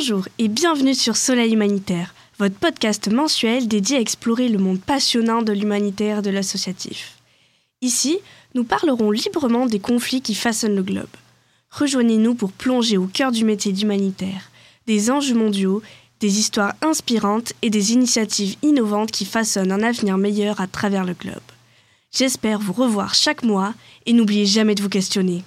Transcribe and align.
Bonjour 0.00 0.28
et 0.38 0.48
bienvenue 0.48 0.94
sur 0.94 1.14
Soleil 1.14 1.52
Humanitaire, 1.52 2.14
votre 2.38 2.54
podcast 2.54 3.12
mensuel 3.12 3.68
dédié 3.68 3.98
à 3.98 4.00
explorer 4.00 4.48
le 4.48 4.56
monde 4.56 4.80
passionnant 4.80 5.42
de 5.42 5.52
l'humanitaire 5.52 6.20
et 6.20 6.22
de 6.22 6.30
l'associatif. 6.30 7.18
Ici, 7.82 8.18
nous 8.54 8.64
parlerons 8.64 9.10
librement 9.10 9.66
des 9.66 9.78
conflits 9.78 10.22
qui 10.22 10.34
façonnent 10.34 10.74
le 10.74 10.82
globe. 10.82 11.04
Rejoignez-nous 11.70 12.34
pour 12.34 12.50
plonger 12.50 12.96
au 12.96 13.08
cœur 13.08 13.30
du 13.30 13.44
métier 13.44 13.72
d'humanitaire, 13.72 14.50
des 14.86 15.10
enjeux 15.10 15.34
mondiaux, 15.34 15.82
des 16.20 16.38
histoires 16.38 16.72
inspirantes 16.80 17.52
et 17.60 17.68
des 17.68 17.92
initiatives 17.92 18.56
innovantes 18.62 19.10
qui 19.10 19.26
façonnent 19.26 19.70
un 19.70 19.82
avenir 19.82 20.16
meilleur 20.16 20.62
à 20.62 20.66
travers 20.66 21.04
le 21.04 21.12
globe. 21.12 21.36
J'espère 22.10 22.58
vous 22.58 22.72
revoir 22.72 23.14
chaque 23.14 23.42
mois 23.42 23.74
et 24.06 24.14
n'oubliez 24.14 24.46
jamais 24.46 24.74
de 24.74 24.82
vous 24.82 24.88
questionner. 24.88 25.44